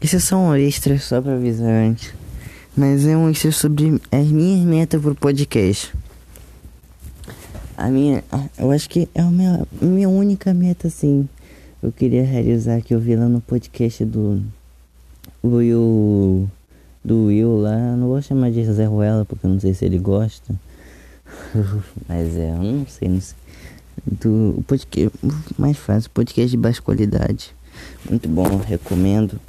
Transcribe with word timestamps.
Isso 0.00 0.16
é 0.16 0.20
só 0.20 0.36
um 0.36 0.54
extra, 0.54 0.96
só 0.98 1.20
pra 1.20 1.34
avisar 1.34 1.68
antes. 1.68 2.14
Mas 2.76 3.04
é 3.04 3.16
um 3.16 3.28
extra 3.28 3.50
sobre 3.50 4.00
as 4.12 4.26
minhas 4.28 4.64
metas 4.64 5.02
pro 5.02 5.14
podcast. 5.14 5.92
A 7.76 7.88
minha. 7.88 8.22
Eu 8.56 8.70
acho 8.70 8.88
que 8.88 9.08
é 9.12 9.20
a 9.20 9.24
minha, 9.24 9.66
minha 9.82 10.08
única 10.08 10.54
meta, 10.54 10.86
assim. 10.86 11.28
Eu 11.82 11.90
queria 11.90 12.24
realizar 12.24 12.80
que 12.80 12.94
eu 12.94 13.00
vi 13.00 13.16
lá 13.16 13.28
no 13.28 13.40
podcast 13.40 14.04
do. 14.04 14.40
Will. 15.42 16.48
Do 17.04 17.24
Will 17.26 17.56
lá. 17.56 17.96
Não 17.96 18.06
vou 18.06 18.22
chamar 18.22 18.52
de 18.52 18.64
Zé 18.64 18.84
Ruela, 18.84 19.24
porque 19.24 19.46
eu 19.46 19.50
não 19.50 19.58
sei 19.58 19.74
se 19.74 19.84
ele 19.84 19.98
gosta. 19.98 20.54
Mas 22.08 22.36
é, 22.36 22.50
eu 22.50 22.62
não 22.62 22.86
sei, 22.86 23.08
não 23.08 23.20
sei. 23.20 23.36
Do 24.06 24.62
podcast 24.66 25.10
mais 25.58 25.76
fácil, 25.76 26.10
podcast 26.10 26.50
de 26.50 26.56
baixa 26.56 26.80
qualidade. 26.80 27.52
Muito 28.08 28.28
bom, 28.28 28.58
recomendo. 28.58 29.40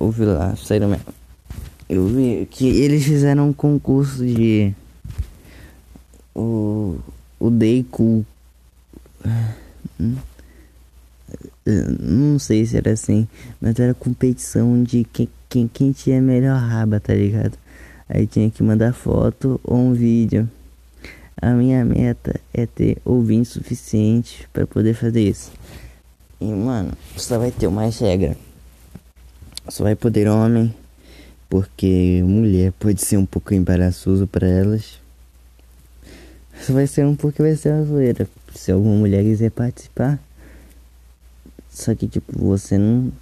Ouvi 0.00 0.24
lá, 0.24 0.56
saíram 0.56 0.88
mesmo. 0.88 1.04
Eu 1.86 2.06
vi 2.06 2.48
que 2.50 2.66
eles 2.66 3.04
fizeram 3.04 3.50
um 3.50 3.52
concurso 3.52 4.24
de 4.24 4.74
o 6.34 6.98
o 7.38 7.50
Cool. 7.90 8.24
Não 12.00 12.38
sei 12.38 12.64
se 12.64 12.78
era 12.78 12.92
assim, 12.92 13.28
mas 13.60 13.78
era 13.78 13.92
competição 13.92 14.82
de 14.82 15.04
quem, 15.04 15.28
quem, 15.50 15.68
quem 15.68 15.92
tinha 15.92 16.20
melhor 16.20 16.58
raba, 16.58 16.98
tá 16.98 17.12
ligado? 17.12 17.58
Aí 18.08 18.26
tinha 18.26 18.50
que 18.50 18.62
mandar 18.62 18.94
foto 18.94 19.60
ou 19.62 19.76
um 19.76 19.92
vídeo. 19.92 20.48
A 21.40 21.50
minha 21.50 21.84
meta 21.84 22.40
é 22.54 22.64
ter 22.64 22.96
ouvintes 23.04 23.52
suficientes 23.52 24.46
para 24.50 24.66
poder 24.66 24.94
fazer 24.94 25.28
isso. 25.28 25.52
E 26.40 26.46
mano, 26.46 26.92
só 27.18 27.38
vai 27.38 27.50
ter 27.50 27.68
mais 27.68 27.98
regra. 27.98 28.34
Só 29.70 29.84
vai 29.84 29.94
poder 29.94 30.26
homem, 30.26 30.74
porque 31.48 32.20
mulher 32.24 32.72
pode 32.72 33.04
ser 33.04 33.16
um 33.16 33.24
pouco 33.24 33.54
embaraçoso 33.54 34.26
para 34.26 34.48
elas. 34.48 34.98
Só 36.60 36.72
vai 36.72 36.88
ser 36.88 37.06
um 37.06 37.14
pouco 37.14 37.40
vai 37.40 37.54
ser 37.54 37.72
uma 37.72 37.84
zoeira. 37.84 38.28
Se 38.52 38.72
alguma 38.72 38.96
mulher 38.96 39.22
quiser 39.22 39.50
participar. 39.52 40.18
Só 41.70 41.94
que 41.94 42.08
tipo, 42.08 42.36
você 42.36 42.76
não. 42.76 43.12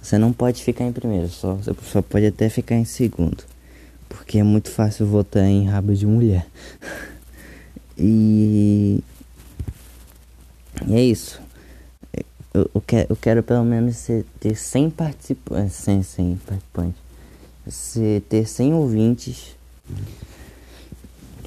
Você 0.00 0.16
não 0.16 0.32
pode 0.32 0.64
ficar 0.64 0.84
em 0.84 0.92
primeiro, 0.92 1.28
só, 1.28 1.54
você 1.54 1.72
só 1.84 2.02
pode 2.02 2.26
até 2.26 2.48
ficar 2.48 2.74
em 2.74 2.86
segundo. 2.86 3.44
Porque 4.08 4.38
é 4.38 4.42
muito 4.42 4.70
fácil 4.70 5.06
votar 5.06 5.44
em 5.44 5.68
rabo 5.68 5.94
de 5.94 6.06
mulher. 6.06 6.46
e. 7.98 8.98
E 10.88 10.94
é 10.94 11.02
isso. 11.04 11.38
Eu, 12.54 12.70
eu, 12.74 12.80
quero, 12.80 13.06
eu 13.10 13.16
quero 13.16 13.42
pelo 13.42 13.64
menos 13.64 14.08
ter 14.38 14.54
100 14.54 14.90
participantes. 14.90 15.74
100, 15.74 16.02
100 16.02 16.40
participantes. 16.46 17.00
Se, 17.66 18.22
ter 18.28 18.46
100 18.46 18.74
ouvintes. 18.74 19.56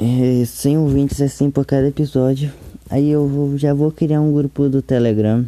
É, 0.01 0.45
100 0.45 0.77
ouvintes 0.77 1.21
assim 1.21 1.51
por 1.51 1.65
cada 1.65 1.87
episódio. 1.87 2.51
Aí 2.89 3.09
eu 3.09 3.27
vou, 3.27 3.57
já 3.57 3.73
vou 3.73 3.91
criar 3.91 4.21
um 4.21 4.33
grupo 4.33 4.67
do 4.67 4.81
Telegram. 4.81 5.45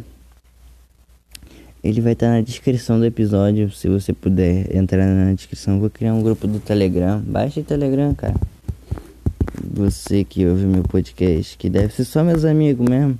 Ele 1.82 2.00
vai 2.00 2.12
estar 2.12 2.28
na 2.28 2.40
descrição 2.40 2.98
do 2.98 3.04
episódio. 3.04 3.70
Se 3.70 3.88
você 3.88 4.12
puder 4.12 4.74
entrar 4.74 5.06
na 5.06 5.32
descrição, 5.32 5.78
vou 5.80 5.90
criar 5.90 6.14
um 6.14 6.22
grupo 6.22 6.46
do 6.46 6.60
Telegram. 6.60 7.20
Baixe 7.20 7.60
o 7.60 7.64
Telegram, 7.64 8.14
cara. 8.14 8.34
Você 9.74 10.24
que 10.24 10.46
ouve 10.46 10.64
meu 10.66 10.82
podcast, 10.82 11.56
que 11.56 11.68
deve 11.68 11.92
ser 11.94 12.04
só 12.04 12.22
meus 12.22 12.44
amigos 12.44 12.88
mesmo. 12.88 13.18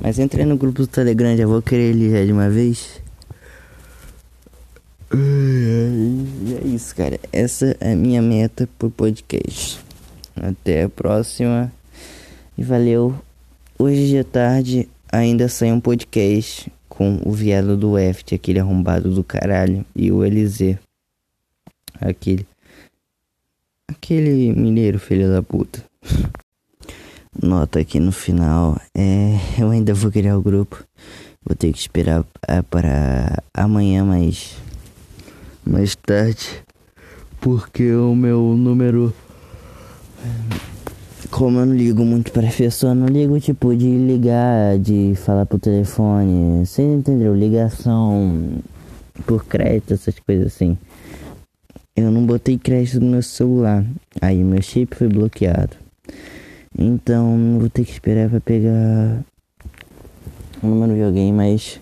Mas 0.00 0.18
entrei 0.18 0.46
no 0.46 0.56
grupo 0.56 0.82
do 0.82 0.86
Telegram, 0.86 1.36
já 1.36 1.46
vou 1.46 1.60
querer 1.60 1.90
ele 1.90 2.10
já 2.10 2.24
de 2.24 2.32
uma 2.32 2.48
vez. 2.48 3.02
E 5.12 6.54
é 6.54 6.66
isso, 6.68 6.96
cara. 6.96 7.20
Essa 7.32 7.76
é 7.80 7.92
a 7.92 7.96
minha 7.96 8.22
meta 8.22 8.68
pro 8.78 8.90
podcast. 8.90 9.78
Até 10.34 10.84
a 10.84 10.88
próxima. 10.88 11.70
E 12.56 12.62
valeu. 12.62 13.14
Hoje 13.78 14.08
de 14.08 14.24
tarde 14.24 14.88
ainda 15.10 15.48
sai 15.48 15.72
um 15.72 15.80
podcast 15.80 16.72
com 16.88 17.20
o 17.24 17.32
viado 17.32 17.76
do 17.76 17.98
Eft, 17.98 18.34
aquele 18.34 18.60
arrombado 18.60 19.14
do 19.14 19.24
caralho, 19.24 19.84
e 19.94 20.12
o 20.12 20.24
Eliseu. 20.24 20.78
Aquele. 22.00 22.46
Aquele 23.88 24.52
mineiro 24.52 24.98
filho 24.98 25.30
da 25.30 25.42
puta. 25.42 25.84
Nota 27.42 27.80
aqui 27.80 28.00
no 28.00 28.12
final. 28.12 28.80
É, 28.96 29.38
eu 29.58 29.70
ainda 29.70 29.94
vou 29.94 30.10
criar 30.10 30.36
o 30.36 30.42
grupo. 30.42 30.82
Vou 31.44 31.56
ter 31.56 31.72
que 31.72 31.78
esperar 31.78 32.24
é, 32.46 32.62
para 32.62 33.42
amanhã, 33.54 34.04
mais 34.04 34.56
mais 35.64 35.94
tarde, 35.94 36.64
porque 37.40 37.92
o 37.92 38.14
meu 38.14 38.56
número 38.56 39.14
como 41.30 41.60
eu 41.60 41.66
não 41.66 41.74
ligo 41.74 42.04
muito 42.04 42.32
pra 42.32 42.50
pessoa, 42.50 42.94
não 42.94 43.06
ligo 43.06 43.38
tipo 43.40 43.74
de 43.74 43.86
ligar, 43.86 44.78
de 44.78 45.14
falar 45.24 45.46
pro 45.46 45.58
telefone, 45.58 46.66
você 46.66 46.82
entendeu? 46.82 47.34
Ligação 47.34 48.58
por 49.26 49.44
crédito, 49.44 49.94
essas 49.94 50.18
coisas 50.18 50.48
assim. 50.48 50.76
Eu 51.94 52.10
não 52.10 52.26
botei 52.26 52.58
crédito 52.58 53.00
no 53.00 53.12
meu 53.12 53.22
celular, 53.22 53.84
aí 54.20 54.42
meu 54.42 54.60
chip 54.60 54.96
foi 54.96 55.08
bloqueado. 55.08 55.76
Então 56.78 57.58
vou 57.58 57.68
ter 57.68 57.84
que 57.84 57.92
esperar 57.92 58.30
pra 58.30 58.40
pegar 58.40 59.24
o 60.62 60.66
número 60.66 60.94
de 60.94 61.02
alguém, 61.02 61.32
mas 61.32 61.80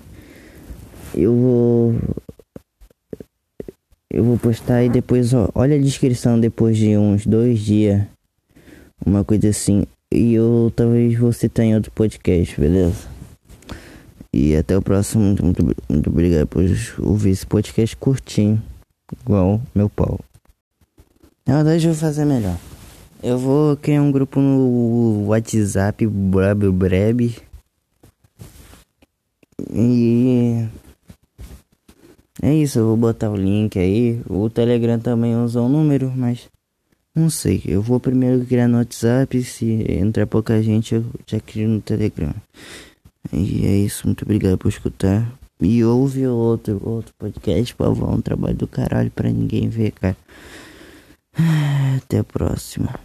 eu 1.14 1.34
vou 1.34 1.94
eu 4.10 4.24
vou 4.24 4.38
postar 4.38 4.82
e 4.84 4.88
depois 4.88 5.34
ó, 5.34 5.50
olha 5.54 5.76
a 5.76 5.80
descrição 5.80 6.40
depois 6.40 6.76
de 6.76 6.96
uns 6.96 7.26
dois 7.26 7.60
dias 7.60 8.06
uma 9.04 9.24
coisa 9.24 9.48
assim. 9.48 9.84
E 10.12 10.34
eu 10.34 10.72
talvez 10.74 11.18
você 11.18 11.48
tenha 11.48 11.76
outro 11.76 11.90
podcast, 11.92 12.58
beleza? 12.60 13.06
E 14.32 14.56
até 14.56 14.76
o 14.76 14.82
próximo. 14.82 15.24
Muito, 15.24 15.44
muito, 15.44 15.64
muito 15.88 16.10
obrigado 16.10 16.46
por 16.46 16.64
ouvir 16.98 17.30
esse 17.30 17.46
podcast 17.46 17.96
curtinho. 17.96 18.62
Igual 19.22 19.60
meu 19.74 19.88
pau. 19.88 20.20
Na 21.46 21.56
verdade 21.56 21.86
eu 21.86 21.92
vou 21.92 22.00
fazer 22.00 22.24
melhor. 22.24 22.56
Eu 23.22 23.36
vou 23.36 23.76
criar 23.76 24.00
um 24.00 24.12
grupo 24.12 24.40
no 24.40 25.26
WhatsApp 25.26 26.06
Brab 26.06 26.70
Breb. 26.70 27.36
E 29.72 30.68
é 32.40 32.54
isso, 32.54 32.78
eu 32.78 32.86
vou 32.86 32.96
botar 32.96 33.30
o 33.30 33.36
link 33.36 33.76
aí. 33.78 34.20
O 34.28 34.48
Telegram 34.48 35.00
também 35.00 35.36
usa 35.36 35.60
um 35.60 35.68
número, 35.68 36.12
mas 36.14 36.48
não 37.14 37.28
sei, 37.28 37.60
eu 37.66 37.82
vou 37.82 37.98
primeiro 37.98 38.44
criar 38.46 38.68
no 38.68 38.78
WhatsApp, 38.78 39.42
se 39.42 39.84
entrar 39.92 40.24
pouca 40.24 40.62
gente 40.62 40.94
eu 40.94 41.04
já 41.26 41.40
crio 41.40 41.68
no 41.68 41.80
Telegram. 41.80 42.32
E 43.32 43.66
é 43.66 43.76
isso, 43.78 44.06
muito 44.06 44.22
obrigado 44.22 44.56
por 44.56 44.68
escutar. 44.68 45.28
E 45.60 45.82
ouve 45.82 46.24
outro, 46.28 46.80
outro 46.84 47.12
podcast, 47.18 47.74
favor, 47.74 48.14
um 48.14 48.20
trabalho 48.20 48.54
do 48.54 48.68
caralho 48.68 49.10
pra 49.10 49.28
ninguém 49.28 49.68
ver, 49.68 49.90
cara. 49.90 50.16
Até 51.96 52.18
a 52.18 52.24
próxima. 52.24 52.98